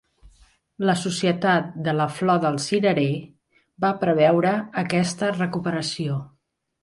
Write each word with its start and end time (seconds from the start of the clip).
La 0.89 0.93
Societat 1.01 1.67
de 1.87 1.93
la 1.97 2.07
Flor 2.13 2.39
del 2.45 2.55
Cirerer 2.63 3.11
va 3.85 3.93
preveure 4.05 4.55
aquesta 4.83 5.33
recuperació. 5.37 6.17